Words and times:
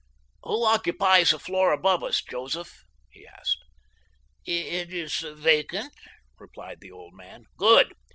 "Who 0.43 0.65
occupies 0.65 1.29
the 1.29 1.37
floor 1.37 1.71
above 1.71 2.03
us, 2.03 2.23
Joseph?" 2.23 2.85
he 3.11 3.27
asked. 3.27 3.59
"It 4.43 4.91
is 4.91 5.19
vacant," 5.19 5.93
replied 6.39 6.79
the 6.79 6.91
old 6.91 7.13
man. 7.13 7.45
"Good! 7.55 7.93